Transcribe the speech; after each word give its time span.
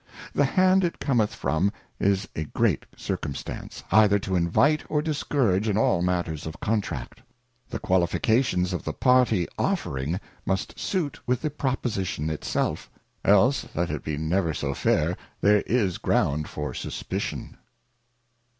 The 0.33 0.45
hand 0.45 0.83
it 0.83 0.97
cometh 0.97 1.31
from 1.35 1.71
is 1.99 2.27
a 2.35 2.45
great 2.45 2.87
Circumstance, 2.97 3.83
either 3.91 4.17
to 4.17 4.35
invite 4.35 4.83
or 4.89 4.99
dis 5.03 5.21
courage 5.21 5.69
in 5.69 5.77
all 5.77 6.01
matters 6.01 6.47
of 6.47 6.59
Contract; 6.59 7.21
the 7.69 7.77
Qualifications 7.77 8.73
of 8.73 8.83
the 8.83 8.93
Party 8.93 9.47
offering 9.59 10.19
must 10.43 10.79
sute 10.79 11.19
with 11.27 11.43
the 11.43 11.51
Proposition 11.51 12.31
it 12.31 12.43
self, 12.43 12.89
else 13.23 13.67
let 13.75 13.91
it 13.91 14.03
be 14.03 14.17
never 14.17 14.55
so 14.55 14.73
fair, 14.73 15.15
there 15.39 15.61
is 15.67 15.99
ground 15.99 16.47
for 16.49 16.73
Suspicion. 16.73 17.57